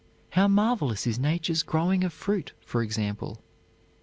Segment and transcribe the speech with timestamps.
[0.31, 3.43] How marvelous is Nature's growing of fruit, for example!